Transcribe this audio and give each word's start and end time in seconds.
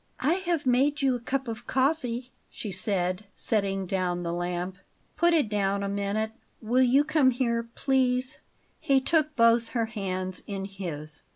"I 0.21 0.33
have 0.49 0.65
made 0.65 1.03
you 1.03 1.13
a 1.13 1.19
cup 1.19 1.47
of 1.47 1.67
coffee," 1.67 2.31
she 2.49 2.71
said, 2.71 3.25
setting 3.35 3.85
down 3.85 4.23
the 4.23 4.33
lamp. 4.33 4.77
"Put 5.15 5.31
it 5.35 5.47
down 5.47 5.83
a 5.83 5.87
minute. 5.89 6.31
Will 6.59 6.81
you 6.81 7.03
come 7.03 7.29
here, 7.29 7.69
please." 7.75 8.39
He 8.79 8.99
took 8.99 9.35
both 9.35 9.69
her 9.77 9.85
hands 9.85 10.41
in 10.47 10.65
his. 10.65 11.21